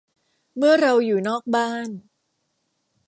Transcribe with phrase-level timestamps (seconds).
[0.57, 1.89] เมื่อเราอยู่นอกบ้าน